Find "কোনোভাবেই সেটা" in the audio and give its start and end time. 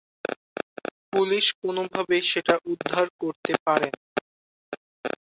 1.61-2.55